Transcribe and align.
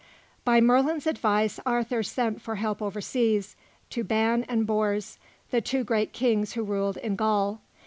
By 0.43 0.61
Merlin's 0.61 1.05
advice, 1.05 1.59
Arthur 1.63 2.01
sent 2.01 2.41
for 2.41 2.55
help 2.55 2.81
overseas, 2.81 3.55
to 3.91 4.03
Ban 4.03 4.45
and 4.49 4.65
Bors, 4.65 5.19
the 5.51 5.61
two 5.61 5.83
great 5.83 6.11
Kings 6.11 6.53
who 6.53 6.63
ruled 6.63 6.97
in 6.97 7.15
Gaul. 7.15 7.61